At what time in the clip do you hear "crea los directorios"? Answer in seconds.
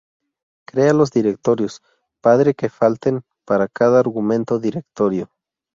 0.65-1.83